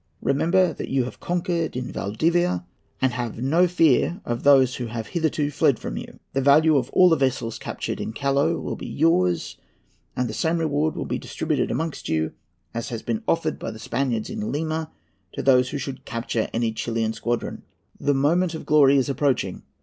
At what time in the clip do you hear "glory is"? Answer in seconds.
18.65-19.07